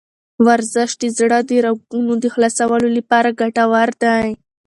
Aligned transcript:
ورزش 0.45 0.91
د 1.01 1.03
زړه 1.17 1.39
د 1.49 1.51
رګونو 1.65 2.13
د 2.23 2.25
خلاصولو 2.33 2.87
لپاره 2.97 3.37
ګټور 3.41 3.89
دی. 4.03 4.27